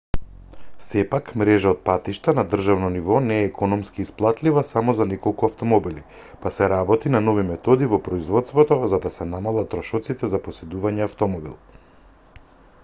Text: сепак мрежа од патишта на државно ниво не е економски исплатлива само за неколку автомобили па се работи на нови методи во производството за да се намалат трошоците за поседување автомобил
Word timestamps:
сепак 0.91 1.27
мрежа 1.39 1.71
од 1.71 1.81
патишта 1.89 2.33
на 2.37 2.45
државно 2.53 2.87
ниво 2.93 3.17
не 3.25 3.35
е 3.41 3.49
економски 3.49 4.01
исплатлива 4.05 4.63
само 4.69 4.95
за 4.99 5.05
неколку 5.11 5.49
автомобили 5.51 6.01
па 6.45 6.51
се 6.55 6.69
работи 6.73 7.11
на 7.15 7.21
нови 7.25 7.43
методи 7.49 7.89
во 7.93 7.99
производството 8.09 8.77
за 8.95 9.01
да 9.05 9.11
се 9.19 9.27
намалат 9.35 9.69
трошоците 9.75 10.31
за 10.33 10.41
поседување 10.47 11.05
автомобил 11.07 11.55